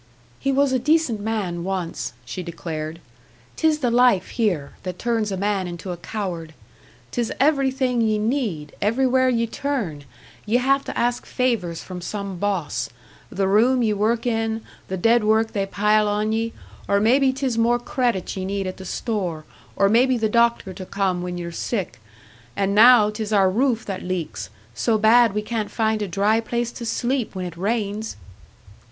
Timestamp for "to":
10.85-10.97, 20.73-20.85, 26.71-26.87